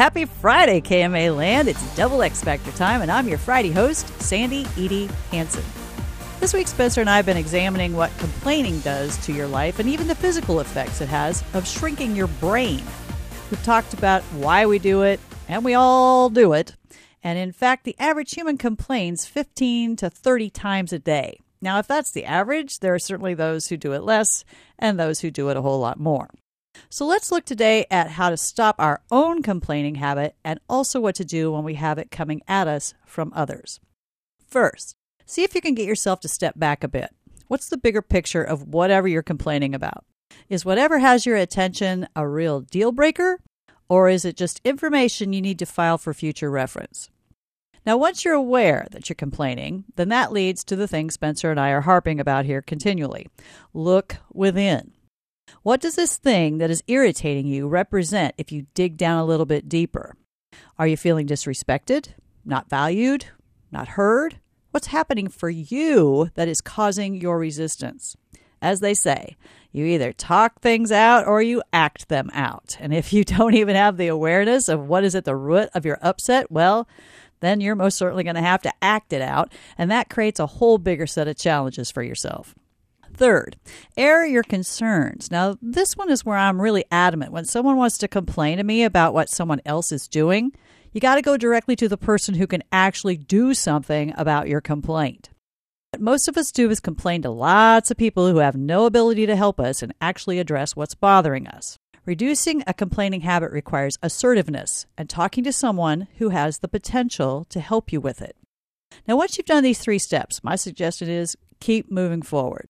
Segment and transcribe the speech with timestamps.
[0.00, 1.68] happy Friday, KMA Land.
[1.68, 5.62] It's double X Factor time, and I'm your Friday host, Sandy Edie Hanson.
[6.40, 9.86] This week, Spencer and I have been examining what complaining does to your life and
[9.90, 12.82] even the physical effects it has of shrinking your brain.
[13.50, 16.76] We've talked about why we do it, and we all do it.
[17.22, 21.40] And in fact, the average human complains 15 to 30 times a day.
[21.60, 24.46] Now, if that's the average, there are certainly those who do it less
[24.78, 26.30] and those who do it a whole lot more.
[26.88, 31.14] So let's look today at how to stop our own complaining habit and also what
[31.16, 33.80] to do when we have it coming at us from others.
[34.46, 37.10] First, see if you can get yourself to step back a bit.
[37.48, 40.04] What's the bigger picture of whatever you're complaining about?
[40.48, 43.40] Is whatever has your attention a real deal breaker,
[43.88, 47.10] or is it just information you need to file for future reference?
[47.86, 51.58] Now, once you're aware that you're complaining, then that leads to the thing Spencer and
[51.58, 53.28] I are harping about here continually.
[53.72, 54.92] Look within.
[55.62, 59.44] What does this thing that is irritating you represent if you dig down a little
[59.44, 60.16] bit deeper?
[60.78, 62.14] Are you feeling disrespected,
[62.46, 63.26] not valued,
[63.70, 64.40] not heard?
[64.70, 68.16] What's happening for you that is causing your resistance?
[68.62, 69.36] As they say,
[69.70, 72.78] you either talk things out or you act them out.
[72.80, 75.84] And if you don't even have the awareness of what is at the root of
[75.84, 76.88] your upset, well,
[77.40, 79.52] then you're most certainly going to have to act it out.
[79.76, 82.54] And that creates a whole bigger set of challenges for yourself.
[83.20, 83.58] Third,
[83.98, 85.30] air your concerns.
[85.30, 87.32] Now, this one is where I'm really adamant.
[87.32, 90.52] When someone wants to complain to me about what someone else is doing,
[90.94, 94.62] you got to go directly to the person who can actually do something about your
[94.62, 95.28] complaint.
[95.90, 99.26] What most of us do is complain to lots of people who have no ability
[99.26, 101.76] to help us and actually address what's bothering us.
[102.06, 107.60] Reducing a complaining habit requires assertiveness and talking to someone who has the potential to
[107.60, 108.34] help you with it.
[109.06, 112.66] Now, once you've done these three steps, my suggestion is keep moving forward.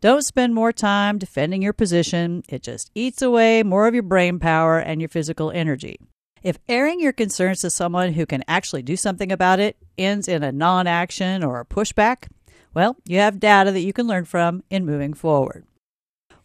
[0.00, 2.42] Don't spend more time defending your position.
[2.48, 5.98] It just eats away more of your brain power and your physical energy.
[6.42, 10.42] If airing your concerns to someone who can actually do something about it ends in
[10.42, 12.28] a non action or a pushback,
[12.72, 15.66] well, you have data that you can learn from in moving forward.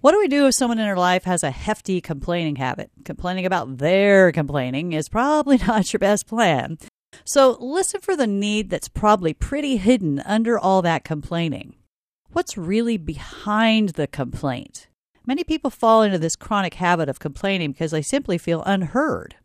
[0.00, 2.90] What do we do if someone in our life has a hefty complaining habit?
[3.04, 6.78] Complaining about their complaining is probably not your best plan.
[7.24, 11.76] So listen for the need that's probably pretty hidden under all that complaining.
[12.32, 14.88] What's really behind the complaint?
[15.26, 19.36] Many people fall into this chronic habit of complaining because they simply feel unheard.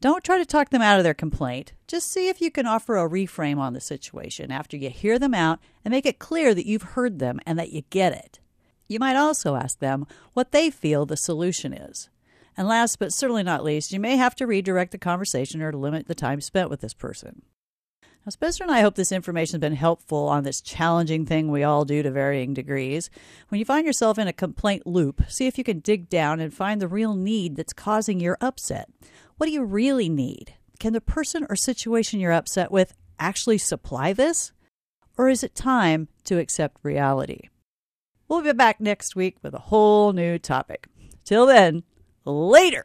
[0.00, 1.72] Don't try to talk them out of their complaint.
[1.88, 5.34] Just see if you can offer a reframe on the situation after you hear them
[5.34, 8.38] out and make it clear that you've heard them and that you get it.
[8.86, 12.08] You might also ask them what they feel the solution is.
[12.56, 16.06] And last but certainly not least, you may have to redirect the conversation or limit
[16.06, 17.42] the time spent with this person.
[18.28, 21.62] Now, Spencer and I hope this information has been helpful on this challenging thing we
[21.62, 23.08] all do to varying degrees.
[23.48, 26.52] When you find yourself in a complaint loop, see if you can dig down and
[26.52, 28.90] find the real need that's causing your upset.
[29.38, 30.52] What do you really need?
[30.78, 34.52] Can the person or situation you're upset with actually supply this?
[35.16, 37.48] Or is it time to accept reality?
[38.28, 40.86] We'll be back next week with a whole new topic.
[41.24, 41.82] Till then,
[42.26, 42.84] later.